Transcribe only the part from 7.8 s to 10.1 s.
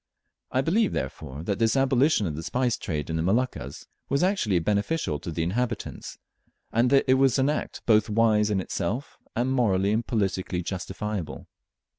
both wise in itself and morally and